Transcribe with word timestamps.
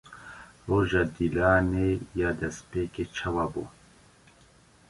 Roja 0.69 1.03
Dîlanê 1.13 1.89
ya 2.19 2.29
destpêkê 2.39 3.05
çawa 3.15 3.45
bû? 3.51 3.63